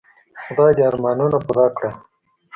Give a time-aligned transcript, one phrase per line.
[0.41, 1.91] خدای دي ارمانونه پوره کړه.